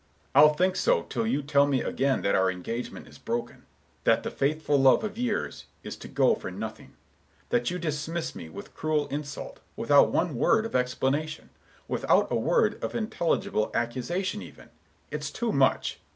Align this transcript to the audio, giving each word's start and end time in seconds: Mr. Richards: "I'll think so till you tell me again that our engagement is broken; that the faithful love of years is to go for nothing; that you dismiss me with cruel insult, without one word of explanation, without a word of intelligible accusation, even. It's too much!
Mr. 0.01 0.07
Richards: 0.07 0.29
"I'll 0.33 0.53
think 0.55 0.75
so 0.77 1.03
till 1.03 1.27
you 1.27 1.43
tell 1.43 1.67
me 1.67 1.83
again 1.83 2.23
that 2.23 2.33
our 2.33 2.49
engagement 2.49 3.07
is 3.07 3.19
broken; 3.19 3.67
that 4.03 4.23
the 4.23 4.31
faithful 4.31 4.79
love 4.79 5.03
of 5.03 5.15
years 5.15 5.65
is 5.83 5.95
to 5.97 6.07
go 6.07 6.33
for 6.33 6.49
nothing; 6.49 6.95
that 7.49 7.69
you 7.69 7.77
dismiss 7.77 8.33
me 8.33 8.49
with 8.49 8.73
cruel 8.73 9.05
insult, 9.09 9.59
without 9.75 10.09
one 10.11 10.33
word 10.35 10.65
of 10.65 10.75
explanation, 10.75 11.51
without 11.87 12.31
a 12.31 12.35
word 12.35 12.83
of 12.83 12.95
intelligible 12.95 13.69
accusation, 13.75 14.41
even. 14.41 14.69
It's 15.11 15.29
too 15.29 15.51
much! 15.51 15.99